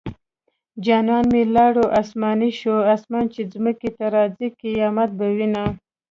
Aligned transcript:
جانان 0.85 1.25
مې 1.33 1.43
لاړو 1.55 1.85
اسماني 2.01 2.51
شو 2.59 2.75
اسمان 2.95 3.25
چې 3.33 3.41
ځمکې 3.53 3.89
ته 3.97 4.05
راځي 4.15 4.47
قيامت 4.61 5.09
به 5.19 5.25
وينه 5.35 5.63